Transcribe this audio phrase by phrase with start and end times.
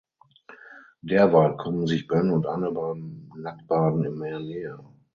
[1.03, 4.79] Derweil kommen sich Ben und Anne beim Nacktbaden im Meer näher.